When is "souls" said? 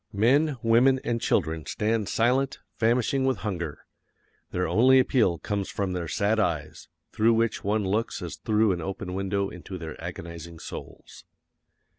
10.57-11.23